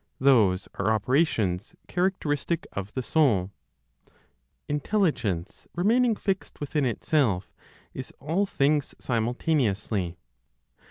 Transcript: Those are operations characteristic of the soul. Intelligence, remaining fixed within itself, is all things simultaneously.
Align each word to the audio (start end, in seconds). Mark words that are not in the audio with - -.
Those 0.17 0.67
are 0.79 0.91
operations 0.91 1.75
characteristic 1.87 2.65
of 2.71 2.91
the 2.93 3.03
soul. 3.03 3.51
Intelligence, 4.67 5.67
remaining 5.75 6.15
fixed 6.15 6.59
within 6.59 6.85
itself, 6.85 7.53
is 7.93 8.11
all 8.19 8.47
things 8.47 8.95
simultaneously. 8.97 10.17